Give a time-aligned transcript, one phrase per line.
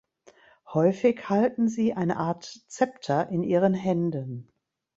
[0.73, 4.51] Häufig halten sie eine Art „Zepter“ in ihren Händen.